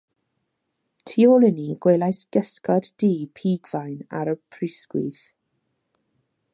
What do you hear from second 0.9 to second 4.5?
Tu ôl i ni gwelais gysgod du pigfain ar y